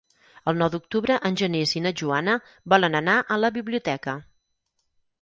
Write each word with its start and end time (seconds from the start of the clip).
El 0.51 0.55
nou 0.61 0.71
d'octubre 0.75 1.17
en 1.29 1.37
Genís 1.43 1.75
i 1.77 1.83
na 1.87 1.93
Joana 2.03 2.39
volen 2.75 3.03
anar 3.05 3.21
a 3.37 3.41
la 3.45 3.55
biblioteca. 3.63 4.21